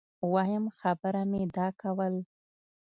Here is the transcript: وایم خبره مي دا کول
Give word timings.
وایم 0.33 0.65
خبره 0.79 1.21
مي 1.29 1.41
دا 1.55 1.67
کول 1.81 2.13